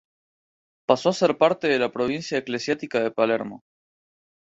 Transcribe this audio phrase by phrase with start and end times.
[0.87, 3.61] Pasó a ser parte de la provincia eclesiástica de Palermo.